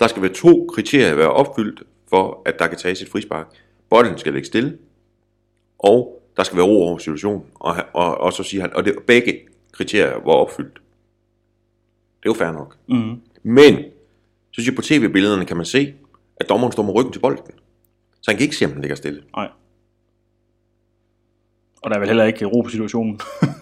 [0.00, 3.46] der skal være to kriterier være opfyldt, for at der kan tages et frispark.
[3.90, 4.78] Bolden skal ligge stille,
[5.78, 8.94] og der skal være ro over situationen, og, og, og så siger han, og det,
[9.06, 9.40] begge
[9.72, 10.74] kriterier var opfyldt.
[12.22, 12.76] Det er jo fair nok.
[12.88, 13.20] Mm.
[13.42, 13.76] Men,
[14.50, 15.94] så synes jeg, på tv-billederne kan man se,
[16.36, 17.44] at dommeren står med ryggen til bolden.
[18.20, 19.22] Så han kan ikke se, om den ligger stille.
[19.36, 19.48] Nej.
[21.82, 23.20] Og der er vel heller ikke ro på situationen.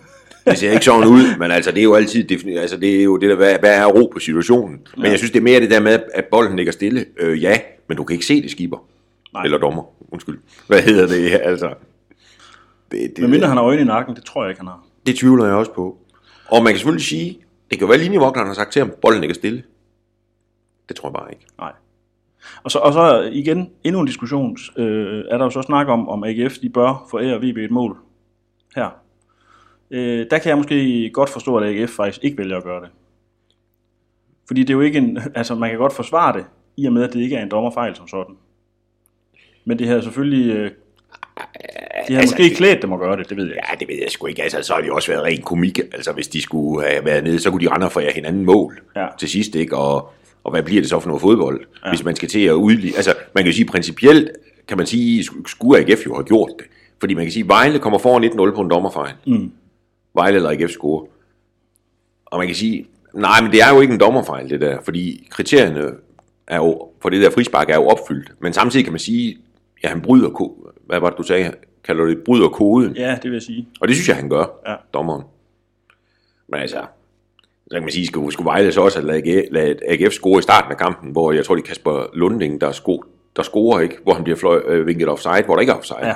[0.47, 3.05] Det ser ikke sådan ud, men altså, det er jo altid, defini- altså, det er
[3.05, 4.81] jo det der, hvad, hvad er ro på situationen?
[4.97, 5.11] Men Ja.
[5.11, 7.05] jeg synes, det er mere det der med, at bolden ligger stille.
[7.19, 8.87] Øh, ja, men du kan ikke se det, skipper.
[9.35, 9.45] Nej.
[9.45, 9.83] Eller dommer,
[10.13, 10.39] undskyld.
[10.67, 11.75] Hvad hedder det, altså?
[12.91, 14.85] Det, Men mindre han har øjne i nakken, det tror jeg ikke, han har.
[15.07, 15.99] det tvivler jeg også på.
[16.49, 17.39] Og man kan selvfølgelig sige,
[17.71, 19.63] det kan være linjevogteren har sagt til ham, bolden ligger stille.
[20.89, 21.47] Det tror jeg bare ikke.
[21.59, 21.73] Nej.
[22.63, 26.09] Og så, og så igen, endnu en diskussion, øh, er der jo så snak om,
[26.09, 27.97] om AGF de bør forære VB et mål
[28.77, 28.89] her.
[29.91, 32.89] Øh, der kan jeg måske godt forstå, at AGF faktisk ikke vælger at gøre det.
[34.47, 36.45] Fordi det er jo ikke en, altså man kan godt forsvare det,
[36.77, 38.35] i og med at det ikke er en dommerfejl som sådan.
[39.65, 40.71] Men det har selvfølgelig, øh,
[42.09, 43.67] de har altså, måske klædt dem at gøre det, det ved jeg ikke.
[43.71, 44.43] Ja, det ved jeg sgu ikke.
[44.43, 45.79] Altså, så har det jo også været ren komik.
[45.79, 48.81] Altså, hvis de skulle have været nede, så kunne de rende og forære hinanden mål
[48.97, 49.07] Ja.
[49.19, 49.77] til sidst, ikke?
[49.77, 50.13] Og,
[50.45, 51.91] og hvad bliver det så for noget fodbold, ja.
[51.91, 52.97] hvis man skal til at udlige...
[52.97, 54.31] Altså, man kan jo sige, principielt
[54.69, 56.67] kan man sige, skulle AGF jo have gjort det.
[57.01, 59.13] Fordi man kan sige, Vejle kommer foran 1-0 på en dommerfejl.
[59.27, 59.53] Mm.
[60.17, 61.07] Vejle eller AGF score.
[62.27, 64.79] Og man kan sige, nej, men det er jo ikke en dommerfejl, det der.
[64.85, 65.93] Fordi kriterierne
[66.47, 68.33] er jo, for det der frispark er jo opfyldt.
[68.39, 69.39] Men samtidig kan man sige,
[69.85, 71.53] ja, han bryder, ko- hvad var det, du sagde?
[71.85, 72.97] Kalder det bryder koden?
[72.97, 73.69] Ja, det vil jeg sige.
[73.81, 74.75] Og det synes jeg, han gør, Ja.
[74.95, 75.23] dommeren.
[76.49, 76.77] Men altså,
[77.67, 80.39] så kan man sige, skulle, skulle Vejle så også have ladet AGF, ladet AGF score
[80.39, 83.05] i starten af kampen, hvor jeg tror, det er Kasper Lunding, der, sko,
[83.37, 83.97] der scorer, ikke?
[84.03, 86.07] hvor han bliver fløj, øh, vinket offside, hvor der ikke er offside.
[86.07, 86.15] Ja.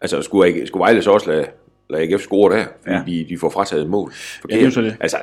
[0.00, 1.46] Altså, skulle, skulle Vejle så også lade,
[1.90, 3.22] lade AGF score der, fordi Ja.
[3.24, 4.12] de, de får frataget et mål?
[4.50, 4.96] Ja, det er så det.
[5.00, 5.16] Altså,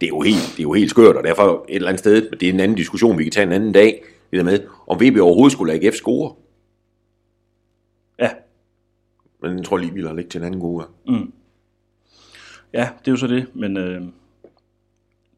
[0.00, 2.30] det er, jo helt, det er jo helt skørt, og derfor et eller andet sted,
[2.30, 4.60] men det er en anden diskussion, vi kan tage en anden dag, det der med,
[4.86, 6.34] om VB overhovedet skulle lade AGF score.
[8.18, 8.30] Ja,
[9.42, 11.34] Men jeg tror lige, vi lader ligge til en anden god gang.
[12.72, 14.02] Ja, det er jo så det, men øh,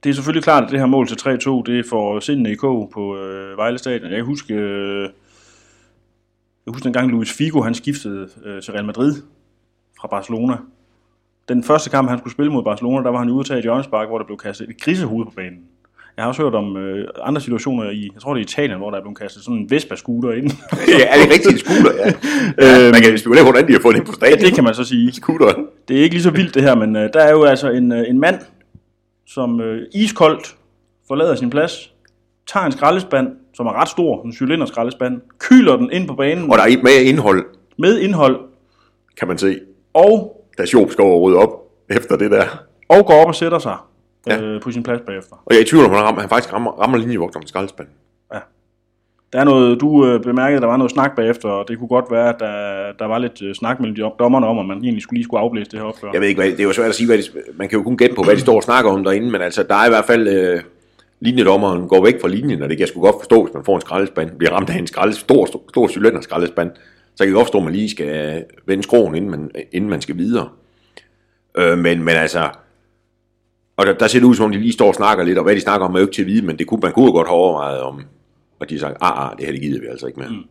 [0.05, 2.91] det er selvfølgelig klart, at det her mål til 3-2, det får sindene i kog
[2.95, 4.11] på øh, Vejle Stadion.
[4.11, 5.03] Jeg kan huske, øh,
[6.67, 9.15] jeg husker dengang Luis Figo, han skiftede øh, til Real Madrid
[10.03, 10.57] fra Barcelona.
[11.49, 13.65] Den første kamp, han skulle spille mod Barcelona, der var han ude at tage et
[13.65, 15.61] hjørnespark, hvor der blev kastet et grisehoved på banen.
[16.17, 18.91] Jeg har også hørt om øh, andre situationer i, jeg tror det er Italien, hvor
[18.91, 20.51] der er blevet kastet sådan en Vespa-scooter ind.
[20.99, 21.93] ja, er det rigtigt en scooter?
[21.97, 22.13] Ja.
[22.85, 24.39] ja man kan spekulere, hvordan de har fået den på ja, stadion.
[24.39, 25.13] det kan man så sige.
[25.13, 25.67] Scooteren.
[25.89, 27.93] Det er ikke lige så vildt det her, men øh, der er jo altså en,
[27.93, 28.39] øh, en mand,
[29.27, 30.57] som øh, iskoldt
[31.09, 31.93] forlader sin plads,
[32.47, 36.51] tager en skraldespand, som er ret stor, en cylinder skraldespand, kyler den ind på banen
[36.51, 37.45] Og der er mere indhold,
[37.79, 38.41] med indhold,
[39.17, 39.61] kan man se.
[39.95, 41.51] Og, Da Schoop skal over op
[41.91, 42.45] efter det der.
[42.89, 43.77] og går op og sætter sig
[44.27, 44.41] Ja.
[44.41, 45.37] øh, på sin plads bagefter.
[45.47, 47.89] Og jeg er i tvivl om, han, rammer, han faktisk rammer, rammer linjevogteren med skraldespand.
[49.33, 51.89] Der er noget, du øh, bemærkede, at der var noget snak bagefter, og det kunne
[51.89, 54.77] godt være, at der, der var lidt øh, snak mellem de dommerne om, at man
[54.79, 56.11] egentlig skulle lige skulle afblæse det her opgør.
[56.13, 57.23] Jeg ved ikke, hvad, det er jo svært at sige, hvad de,
[57.55, 59.63] man kan jo kun gætte på, hvad de står og snakker om derinde, men altså,
[59.63, 60.61] der er i hvert fald, øh,
[61.21, 63.75] linjedommeren går væk fra linjen, og det kan jeg sgu godt forstå, hvis man får
[63.75, 66.71] en skraldespand, bliver ramt af en skraldes, stor, stor, stor cylinder skraldespand,
[67.15, 70.01] så kan jeg godt forstå, at man lige skal vende skroen, inden man, inden man
[70.01, 70.49] skal videre.
[71.55, 72.51] Øh, men, men altså,
[73.77, 75.45] og der, der ser det ud som om, de lige står og snakker lidt, og
[75.45, 77.07] hvad de snakker om er jo ikke til at vide, men det kunne, man kunne
[77.07, 78.05] jo godt have overvejet om,
[78.61, 80.29] og de sagt, ah, ah, det her det gider vi altså ikke med.
[80.29, 80.45] Mm.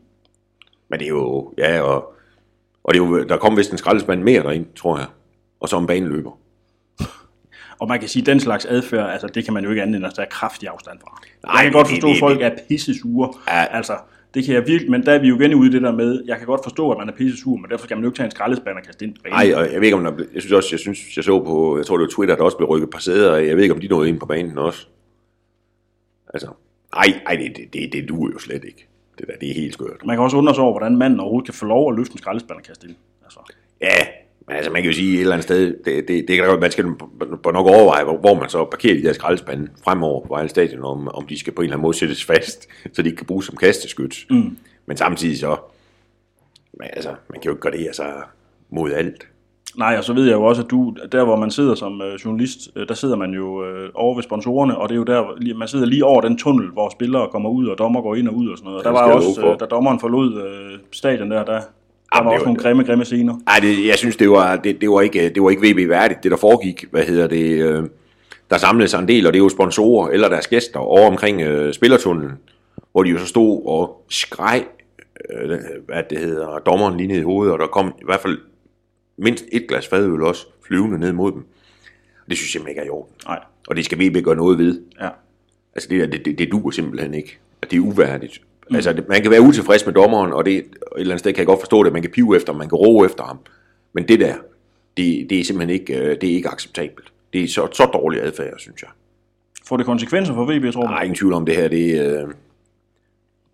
[0.89, 2.13] Men det er jo, ja, og,
[2.83, 5.07] og det er jo, der kom vist en skraldespand mere derind, tror jeg,
[5.59, 6.31] og så en baneløber.
[7.79, 9.95] Og man kan sige, at den slags adfærd, altså det kan man jo ikke andet
[9.95, 11.21] end at tage kraftig afstand fra.
[11.43, 13.33] Nej, jeg kan godt forstå, at folk er pisse sure.
[13.47, 13.65] Ja.
[13.65, 13.97] Altså,
[14.33, 16.23] det kan jeg virkelig, men der er vi jo igen ude i det der med,
[16.25, 18.17] jeg kan godt forstå, at man er pisse sur, men derfor skal man jo ikke
[18.17, 19.15] tage en skraldespand og kaste ind.
[19.29, 21.77] Nej, og jeg ved ikke, om der, jeg synes også, jeg synes, jeg så på,
[21.77, 23.35] jeg tror det var Twitter, der også blev rykket et par sæder.
[23.35, 24.87] Jeg ved ikke, om de nåede ind på banen også.
[26.33, 26.47] Altså,
[26.95, 28.87] nej, nej, det, det, det, det duer jo slet ikke.
[29.17, 30.05] Det der, det er helt skørt.
[30.05, 32.17] Man kan også undre sig over, hvordan manden overhovedet kan få lov at løfte en
[32.17, 32.95] skraldespand og kaste ind.
[33.23, 33.39] Altså,
[33.81, 34.07] Ja,
[34.47, 36.61] men altså, man kan jo sige et eller andet sted, det, det, det kan godt,
[36.61, 36.85] man skal
[37.43, 40.83] på nok overveje, hvor, hvor man så parkerer de der skraldespande fremover på Vejle Stadion,
[40.83, 43.25] om, om de skal på en eller anden måde sættes fast, så de ikke kan
[43.25, 44.25] bruges som kasteskyt.
[44.29, 44.57] Mm.
[44.85, 45.55] Men samtidig så,
[46.79, 48.13] men altså, man kan jo ikke gardere sig
[48.69, 49.27] mod alt.
[49.77, 52.19] Nej, og så ved jeg jo også, at du, der hvor man sidder som øh,
[52.25, 55.55] journalist, øh, der sidder man jo øh, over ved sponsorerne, og det er jo der,
[55.55, 58.35] man sidder lige over den tunnel, hvor spillere kommer ud, og dommer går ind og
[58.35, 58.77] ud og sådan noget.
[58.77, 61.61] Og der det var også, øh, da dommeren forlod øh, stadion der, der
[62.15, 63.35] Jamen, var også nogle grimme, grimme scener.
[63.47, 66.23] Ej, det, jeg synes, det var, det, det, var ikke, det var ikke VB værdigt,
[66.23, 66.85] det der foregik.
[66.91, 67.45] Hvad hedder det?
[67.61, 67.83] Øh,
[68.49, 71.41] der samlede sig en del, og det er jo sponsorer eller deres gæster over omkring
[71.41, 72.31] øh, spillertunnelen,
[72.91, 74.63] hvor de jo så stod og skreg,
[75.33, 75.49] øh,
[75.85, 78.37] hvad det hedder, dommeren lige ned i hovedet, og der kom i hvert fald
[79.17, 81.45] mindst et glas fadøl også flyvende ned mod dem.
[82.29, 83.13] Det synes jeg simpelthen ikke er i orden.
[83.27, 84.81] Nej, Og det skal VB gøre noget ved.
[85.01, 85.09] ja.
[85.75, 87.37] Altså det der, det, det, det duer simpelthen ikke.
[87.61, 88.41] At det er uværdigt.
[88.71, 88.75] Mm.
[88.75, 90.65] Altså det, man kan være utilfreds med dommeren, og det, et
[90.97, 92.75] eller andet sted kan jeg godt forstå det, man kan pive efter ham, man kan
[92.75, 93.39] råbe efter ham.
[93.93, 94.35] Men det der,
[94.97, 97.13] det, det er simpelthen ikke, øh, det er ikke acceptabelt.
[97.33, 98.89] Det er så, så dårlig adfærd, synes jeg.
[99.67, 100.93] Får det konsekvenser for VB, tror du?
[100.93, 102.27] Er ingen tvivl om det her, det, øh,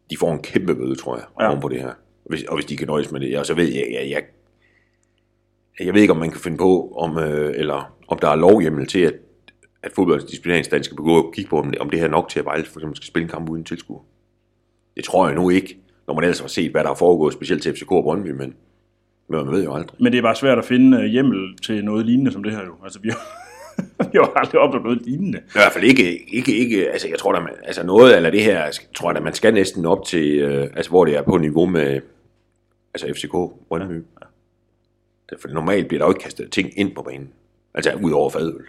[0.10, 1.60] de får en kæmpe bøde, tror jeg, Ja.
[1.60, 1.88] på det her.
[1.89, 4.23] Og hvis, og hvis de kan nøjes med det, og så ved jeg, jeg, jeg,
[5.86, 8.88] jeg ved ikke, om man kan finde på, om, øh, eller om der er lovhjemmel
[8.88, 9.13] til, at,
[9.84, 12.30] at fodboldens disciplineringsstand skal begå og kigge på, om det, om det her er nok
[12.30, 13.99] til, at Vejle for eksempel skal spille en kamp uden tilskuer.
[14.97, 17.63] Det tror jeg nu ikke, når man ellers har set, hvad der har foregået, specielt
[17.63, 18.55] til FCK og Brøndby, men,
[19.27, 20.01] men man ved jo aldrig.
[20.01, 22.65] Men det er bare svært at finde øh, hjemmel til noget lignende som det her
[22.65, 22.75] jo.
[22.83, 23.27] Altså, vi har,
[24.12, 25.38] vi har aldrig oplevet noget lignende.
[25.38, 28.43] I hvert fald ikke, ikke, ikke altså jeg tror da, man, altså noget af det
[28.43, 31.38] her, tror jeg da, man skal næsten op til, øh, altså hvor det er på
[31.38, 32.01] niveau med,
[32.93, 33.31] altså FCK,
[33.67, 33.93] Brøndby.
[33.93, 34.27] Ja.
[35.31, 35.38] Ja.
[35.41, 37.29] For normalt bliver der jo ikke kastet ting ind på banen,
[37.73, 38.65] altså ud over fadøl.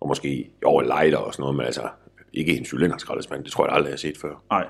[0.00, 1.88] Og måske over lighter og sådan noget, men altså
[2.32, 4.42] ikke en cylinderskraldespand, det tror jeg aldrig, jeg har set før.
[4.50, 4.66] Nej.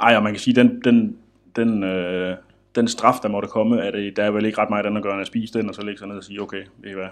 [0.00, 1.16] Ej, og man kan sige, den, den,
[1.56, 2.36] den, øh,
[2.74, 5.02] den straf, der måtte komme, er det, der er vel ikke ret meget andet at
[5.02, 6.94] gøre, end at spise den, og så lægge sig ned og sige, okay, det er
[6.94, 7.08] hvad.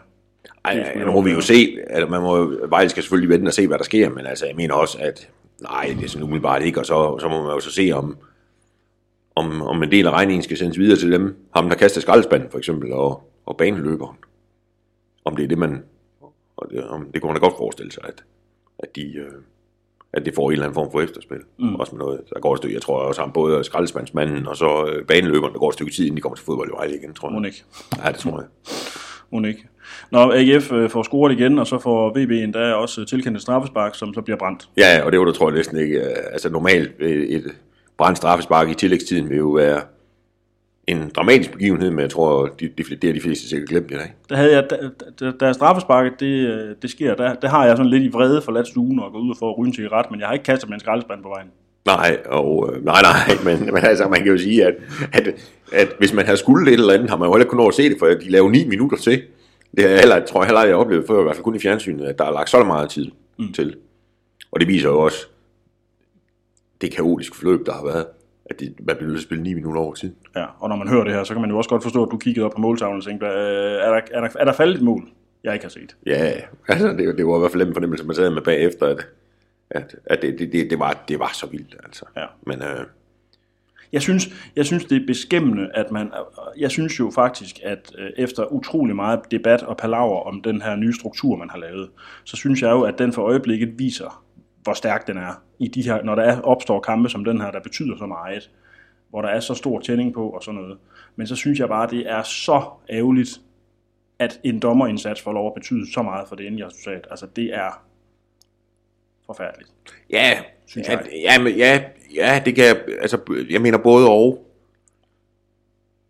[0.64, 3.66] Ej, nu må vi jo se, altså man må, Vejle skal selvfølgelig vente og se,
[3.66, 5.28] hvad der sker, men altså jeg mener også, at
[5.62, 8.16] nej, det er sådan umiddelbart ikke, og så, så må man jo så se, om,
[9.34, 12.50] om, om en del af regningen skal sendes videre til dem, ham der kaster skraldespanden
[12.50, 14.16] for eksempel, og, og baneløberen.
[15.24, 15.82] Om det er det, man,
[16.56, 18.24] og det, om, det kunne man da godt forestille sig, at,
[18.78, 19.32] at de, øh,
[20.12, 21.38] at det får en eller anden form for efterspil.
[21.58, 21.74] Mm.
[21.74, 24.86] Også med noget, der går et stykke, jeg tror også ham både skraldespandsmanden og så
[24.92, 27.14] øh, baneløberen, der går et stykke tid, inden de kommer til fodbold i Vejle igen,
[27.14, 27.46] tror jeg.
[27.46, 27.64] Ikke.
[28.04, 28.48] Ja, det tror jeg.
[29.48, 29.68] Ikke.
[30.12, 33.94] Når AGF øh, får scoret igen, og så får VB endda også tilkendt et straffespark,
[33.94, 34.68] som så bliver brændt.
[34.76, 35.98] Ja, og det var der tror jeg næsten ikke.
[35.98, 37.44] øh, Altså normalt øh, et
[37.98, 39.80] brændt straffespark i tillægstiden vil jo være
[40.90, 43.94] en dramatisk begivenhed, men jeg tror, de, de, det er de fleste sikkert glemt i
[43.94, 44.14] dag.
[44.28, 44.70] Der havde jeg,
[45.20, 48.42] da, da, straffesparket, det, øh, det sker, der, der har jeg sådan lidt i vrede
[48.42, 50.68] forladt stuen og gået ud og få ryge en cigaret, men jeg har ikke kastet
[50.68, 51.48] med en skraldespand på vejen.
[51.86, 54.74] Nej, og, øh, nej, nej, men, men altså, man kan jo sige, at,
[55.12, 55.28] at,
[55.72, 57.90] at hvis man har skuldet et eller andet, har man jo heller ikke kunnet se
[57.90, 59.22] det, for de laver ni minutter til.
[59.76, 61.58] Det er heller, tror jeg heller, jeg har oplevet før, i hvert fald kun i
[61.58, 63.06] fjernsynet, at der er lagt så meget tid
[63.38, 63.52] mm.
[63.52, 63.76] til.
[64.52, 65.26] Og det viser jo også
[66.80, 68.06] det kaotiske forløb, der har været,
[68.50, 70.12] at det, man bliver nødt til at spille ni minutter over tid.
[70.36, 72.10] Ja, og når man hører det her, så kan man jo også godt forstå, at
[72.10, 74.76] du kiggede op på måltavlen og tænkte, øh, er der, er der, er der faldet
[74.76, 75.08] et mål?
[75.44, 75.96] jeg ikke har set.
[76.06, 76.32] Ja,
[76.68, 79.06] altså det, det var i hvert fald en fornemmelse, man sad med bagefter, at,
[79.70, 82.04] at, at det, det, det, det, var, det var så vildt, altså.
[82.16, 82.26] Ja.
[82.46, 82.86] Men øh,
[83.92, 86.10] Jeg synes, jeg synes, det er beskæmmende, at man...
[86.58, 90.76] Jeg synes jo faktisk, at øh, efter utrolig meget debat og palaver om den her
[90.76, 91.88] nye struktur, man har lavet,
[92.24, 94.24] så synes jeg jo, at den for øjeblikket viser,
[94.62, 95.42] hvor stærk den er.
[95.58, 98.50] I de her, når der er, opstår kampe som den her, der betyder så meget,
[99.10, 100.78] hvor der er så stor tænding på og sådan noget.
[101.16, 103.40] Men så synes jeg bare, det er så ærgerligt,
[104.18, 107.06] at en dommerindsats får lov at betyde så meget for det endelige resultat.
[107.10, 107.82] Altså, det er
[109.26, 109.70] forfærdeligt.
[110.10, 111.06] ja, Synes ja, jeg.
[111.12, 111.82] ja, men, ja,
[112.14, 114.46] ja, det kan jeg, altså, jeg mener både og.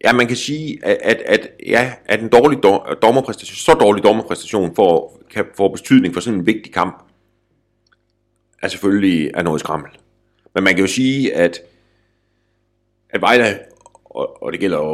[0.04, 4.04] Ja, man kan sige, at, at, at, ja, at en dårlig dom- dommerpræstation, så dårlig
[4.04, 7.02] dommerpræstation får, kan få betydning for sådan en vigtig kamp,
[8.62, 9.90] er selvfølgelig er noget skrammel.
[10.54, 11.60] Men man kan jo sige, at,
[13.10, 13.58] at Vejle,
[14.04, 14.92] og, og det gælder jo,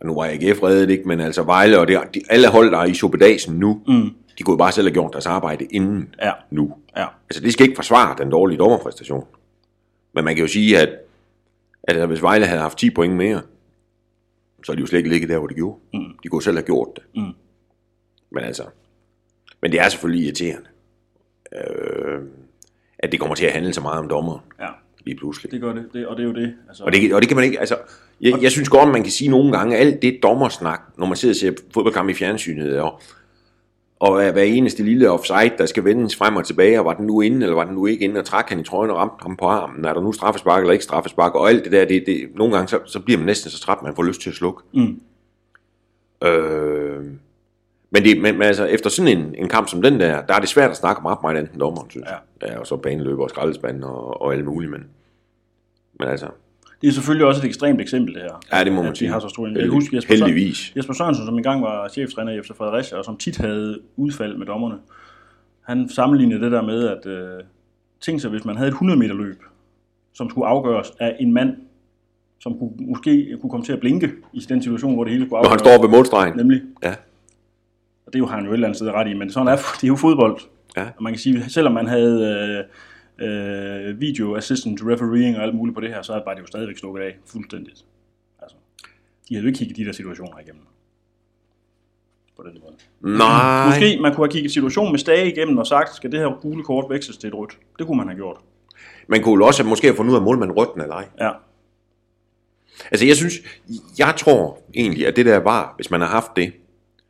[0.00, 2.70] og nu var jeg ikke reddet, ikke, men altså Vejle og det, de, alle hold,
[2.70, 4.10] der er i Sopedasen nu, mm.
[4.38, 6.32] de kunne jo bare selv have gjort deres arbejde inden Ja.
[6.50, 6.74] nu.
[6.96, 7.06] Ja.
[7.30, 9.26] Altså, det skal ikke forsvare den dårlige dommerpræstation.
[10.14, 10.88] Men man kan jo sige, at,
[11.84, 13.42] at hvis Vejle havde haft 10 point mere,
[14.64, 15.78] så er de jo slet ikke ligget der, hvor de gjorde.
[15.94, 16.04] Mm.
[16.22, 17.04] De kunne selv have gjort det.
[17.14, 17.32] Mm.
[18.30, 18.62] Men altså,
[19.62, 20.68] men det er selvfølgelig irriterende,
[21.56, 22.20] øh,
[23.02, 24.66] at det kommer til at handle så meget om dommer Ja,
[25.04, 25.52] lige pludselig.
[25.52, 26.54] det gør det, det og det er jo det.
[26.68, 27.76] Altså, Og det, og det kan man ikke, altså,
[28.20, 31.32] jeg, jeg synes godt, man kan sige nogle gange, alt det dommersnak, når man sidder
[31.32, 33.00] og ser fodboldkamp i fjernsynet, og,
[34.00, 37.20] og hver eneste lille offside, der skal vendes frem og tilbage, og var den nu
[37.20, 39.36] inde, eller var den nu ikke inde, og trak han i trøjen og ramte ham
[39.36, 42.28] på armen, er der nu straffespark eller ikke straffespark, og alt det der, det, det,
[42.34, 44.62] nogle gange, så, så bliver man næsten så træt, man får lyst til at slukke.
[44.74, 45.00] Mm.
[46.28, 47.04] Øh,
[47.92, 50.40] men, det, men, men altså, efter sådan en, en kamp som den der, der er
[50.40, 52.48] det svært at snakke om ret meget andet end dommeren, synes jeg.
[52.48, 54.84] Ja, og så baneløber og skraldespand og, og alt muligt, men,
[56.00, 56.26] men altså,
[56.82, 58.40] Det er selvfølgelig også et ekstremt eksempel, det her.
[58.58, 59.10] ja, det må man sige.
[59.10, 59.52] har så stor en...
[59.54, 60.72] Jeg Heldig- husker Jesper, Sørensen, Heldigvis.
[60.76, 64.46] Jesper Sørensen, som engang var cheftræner i FC Fredericia, og som tit havde udfald med
[64.46, 64.74] dommerne,
[65.62, 67.40] han sammenlignede det der med, at øh,
[68.00, 69.42] tænk sig, hvis man havde et 100 meter løb,
[70.14, 71.56] som skulle afgøres af en mand,
[72.40, 75.30] som kunne, måske kunne komme til at blinke i den situation, hvor det hele skulle
[75.30, 75.62] Når afgøres.
[75.62, 76.36] han står ved målstregen.
[76.36, 76.62] Nemlig.
[76.82, 76.94] Ja.
[78.12, 79.48] Og det er jo, har han jo et eller andet sted ret i, men sådan
[79.48, 80.40] er det er jo fodbold.
[80.76, 80.82] Ja.
[80.96, 82.66] Og man kan sige, selvom man havde
[83.18, 86.46] øh, øh, video assistant refereeing og alt muligt på det her, så var det jo
[86.46, 87.84] stadigvæk slukket af fuldstændigt.
[88.42, 88.56] Altså,
[89.28, 90.62] de havde jo ikke kigget de der situationer igennem.
[92.36, 93.16] På den måde.
[93.18, 93.66] Nej.
[93.66, 96.64] Måske man kunne have kigget situationen med stage igennem og sagt, skal det her gule
[96.64, 97.58] kort veksles til et rødt?
[97.78, 98.36] Det kunne man have gjort.
[99.06, 101.08] Man kunne jo også måske have fundet ud af, målmanden rødt eller ej.
[101.20, 101.30] Ja.
[102.90, 103.34] Altså jeg synes,
[103.98, 106.52] jeg tror egentlig, at det der var, hvis man har haft det,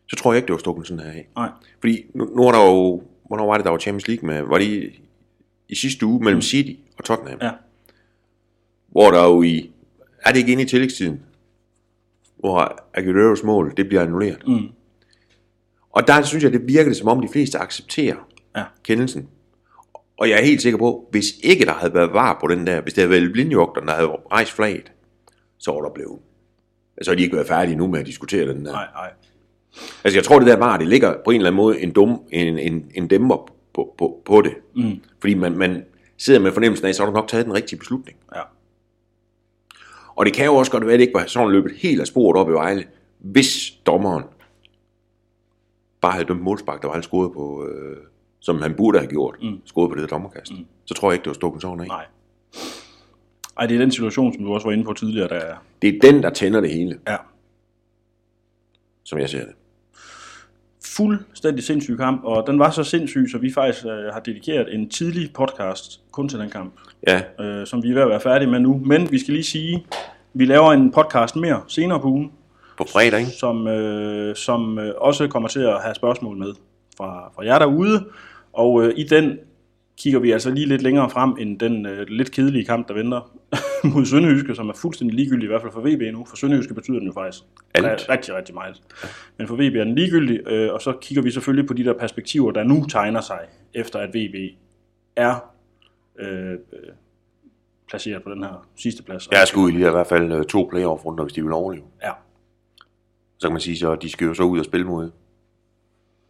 [0.08, 1.28] så tror jeg ikke, det var stukket sådan her af.
[1.36, 1.48] Nej.
[1.80, 4.58] Fordi nu, nu er der jo, hvornår var det, der var Champions League med, var
[4.58, 5.02] det i,
[5.68, 7.38] i sidste uge mellem City og Tottenham?
[7.42, 7.50] Ja.
[8.88, 9.70] Hvor der jo i,
[10.24, 11.22] er det ikke inde i tillægstiden,
[12.38, 14.42] hvor Aguero's mål, det bliver annulleret.
[14.46, 14.68] Mm.
[15.90, 18.16] Og der synes jeg, det virker det, som om de fleste accepterer
[18.56, 18.64] Ja.
[18.84, 19.28] kendelsen.
[20.16, 22.80] Og jeg er helt sikker på, hvis ikke der havde været var på den der,
[22.80, 24.92] hvis det havde været blindjogteren, der havde rejst flaget,
[25.58, 26.18] så var der blevet.
[27.02, 28.72] Så har de ikke været færdige nu med at diskutere den der.
[28.72, 29.10] Nej, nej.
[30.04, 32.22] Altså jeg tror, det der var, det ligger på en eller anden måde en, dum,
[32.30, 34.54] en, en, en dæmmer på, på, på det.
[34.76, 35.00] Mm.
[35.20, 35.84] Fordi man, man
[36.18, 38.18] sidder med fornemmelsen af, så har du nok taget den rigtige beslutning.
[38.36, 38.40] Ja.
[40.14, 42.06] Og det kan jo også godt være, at det ikke var sådan løbet helt af
[42.06, 42.84] sporet op i Vejle,
[43.18, 44.24] hvis dommeren
[46.00, 47.96] bare havde dømt målspark, der var scoret på, øh,
[48.40, 49.60] som han burde have gjort, mm.
[49.64, 50.52] scoret på det der dommerkast.
[50.52, 50.66] Mm.
[50.84, 51.86] Så tror jeg ikke, det var stukket sådan af.
[51.86, 52.04] Nej.
[53.58, 55.56] Ej, det er den situation, som du også var inde på tidligere, der er.
[55.82, 57.16] Det er den, der tænder det hele, Ja.
[59.04, 59.54] som jeg ser det.
[60.96, 64.88] Fuldstændig sindssyg kamp, og den var så sindssyg, så vi faktisk øh, har dedikeret en
[64.88, 66.72] tidlig podcast kun til den kamp,
[67.08, 68.82] Ja, øh, som vi er ved at være færdige med nu.
[68.84, 69.86] Men vi skal lige sige,
[70.34, 72.32] vi laver en podcast mere senere på ugen,
[72.78, 73.32] på fredag, ikke?
[73.32, 76.54] som, øh, som øh, også kommer til at have spørgsmål med
[76.96, 78.04] fra, fra jer derude.
[78.52, 79.38] Og øh, i den
[79.98, 83.30] kigger vi altså lige lidt længere frem end den øh, lidt kedelige kamp, der venter
[83.94, 86.24] mod Sønderjyske, som er fuldstændig ligegyldig, i hvert fald for VB nu.
[86.24, 87.42] For Sønderjyske betyder den jo faktisk
[87.74, 87.86] Alt.
[87.86, 88.82] ri- rigtig, rigtig meget.
[89.38, 91.92] Men for VB er den ligegyldig, øh, og så kigger vi selvfølgelig på de der
[91.98, 93.38] perspektiver, der nu tegner sig,
[93.74, 94.34] efter at VB
[95.16, 95.52] er
[96.18, 96.58] øh, øh,
[97.88, 99.28] placeret på den her sidste plads.
[99.32, 101.84] Jeg skulle lige i hvert fald øh, to playoff-runder, hvis de vil overleve.
[102.02, 102.10] Ja,
[103.38, 105.10] Så kan man sige, så de skal jo så ud og spille mod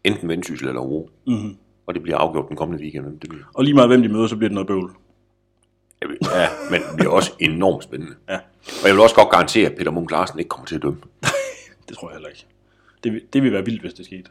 [0.04, 1.10] enten Vendsyssel eller Ro.
[1.26, 1.56] mm-hmm.
[1.86, 3.44] Og det bliver afgjort den kommende weekend, hvem det bliver.
[3.54, 4.90] og lige meget hvem de møder, så bliver det noget bøvl.
[6.34, 8.14] Ja, men det bliver også enormt spændende.
[8.28, 8.34] Ja.
[8.82, 10.98] Og jeg vil også godt garantere, at Peter Munk Larsen ikke kommer til at dømme.
[11.88, 12.46] Det tror jeg heller ikke.
[13.04, 14.30] Det, vil- det vil være vildt, hvis det skete.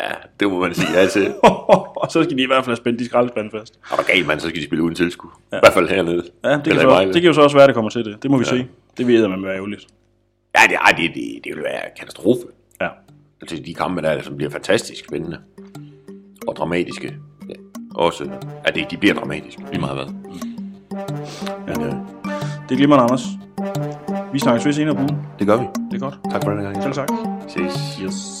[0.00, 1.26] Ja, det må man sige altid.
[1.42, 3.78] og så skal de i hvert fald have spændt de skraldespande fast.
[3.90, 5.30] Og galt man, så skal de spille uden tilskud.
[5.52, 5.56] Ja.
[5.56, 6.24] I hvert fald hernede.
[6.44, 8.04] Ja, det kan, Eller så, det kan jo så også være, at det kommer til
[8.04, 8.22] det.
[8.22, 8.50] Det må vi ja.
[8.50, 8.66] se.
[8.98, 9.86] Det vil man være ærgerligt.
[10.56, 12.42] Ja, det, ej, det, det, det vil være katastrofe.
[12.80, 12.88] Ja.
[13.48, 15.38] til de kampe, der er, som bliver fantastisk spændende
[16.46, 17.16] og dramatiske.
[17.98, 18.24] Også,
[18.64, 20.06] at det, de bliver dramatiske, lige meget hvad.
[21.66, 21.92] Men øh,
[22.68, 23.24] Det er glimrende, Anders.
[24.32, 25.18] Vi snakkes ved senere på ugen.
[25.38, 25.66] det gør vi.
[25.90, 26.18] Det er godt.
[26.30, 26.82] Tak for den gang.
[26.82, 27.08] Selv tak.
[27.48, 27.98] Ses.
[28.02, 28.40] Yes.